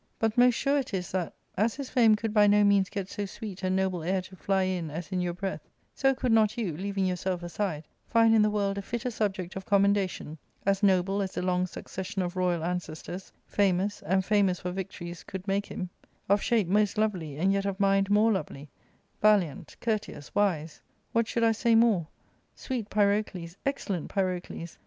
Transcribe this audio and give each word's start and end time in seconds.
But 0.17 0.35
most 0.35 0.55
sure 0.55 0.79
it 0.79 0.95
is 0.95 1.11
that, 1.11 1.31
as 1.55 1.75
his 1.75 1.91
fame 1.91 2.15
could 2.15 2.33
by 2.33 2.47
no 2.47 2.63
means 2.63 2.89
get 2.89 3.07
so 3.07 3.27
sweet 3.27 3.61
and 3.61 3.75
noble 3.75 4.01
air 4.01 4.19
to 4.23 4.35
fly 4.35 4.63
in 4.63 4.89
as 4.89 5.11
in 5.11 5.21
your 5.21 5.35
breath, 5.35 5.61
so 5.93 6.15
could 6.15 6.31
not 6.31 6.57
you, 6.57 6.75
leaving 6.75 7.05
yourself 7.05 7.43
aside, 7.43 7.87
find 8.07 8.33
in 8.33 8.41
the 8.41 8.49
world 8.49 8.79
a 8.79 8.81
fitter 8.81 9.11
subject 9.11 9.55
of 9.55 9.67
commendation; 9.67 10.39
as 10.65 10.81
noble 10.81 11.21
as 11.21 11.37
a 11.37 11.43
long 11.43 11.67
succession 11.67 12.23
of 12.23 12.35
royal 12.35 12.63
an 12.63 12.79
cestors, 12.79 13.31
famous, 13.45 14.01
and 14.01 14.25
famous 14.25 14.59
for 14.59 14.71
victories, 14.71 15.21
could 15.23 15.47
make 15.47 15.67
him; 15.67 15.87
of 16.27 16.41
shape 16.41 16.67
most 16.67 16.97
lovely, 16.97 17.37
and 17.37 17.53
yet 17.53 17.65
of 17.67 17.79
mind 17.79 18.09
more 18.09 18.31
lovely; 18.31 18.71
valiant, 19.21 19.75
courteous, 19.81 20.33
wise. 20.33 20.81
What 21.11 21.27
should 21.27 21.43
I 21.43 21.51
say 21.51 21.75
more? 21.75 22.07
Sweet 22.55 22.89
Pyrocles, 22.89 23.55
excellent 23.67 24.09
Pyrocles 24.09 24.77